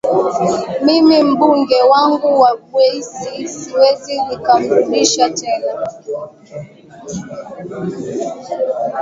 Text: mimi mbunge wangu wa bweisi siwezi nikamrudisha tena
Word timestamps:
mimi 0.85 1.23
mbunge 1.23 1.81
wangu 1.83 2.39
wa 2.41 2.57
bweisi 2.57 3.47
siwezi 3.47 4.21
nikamrudisha 4.27 5.29
tena 5.29 5.85